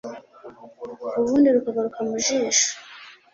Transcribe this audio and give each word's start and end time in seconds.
ubundi 1.19 1.47
rukagaruka 1.55 1.99
mu 2.07 2.15
jisho 2.25 2.67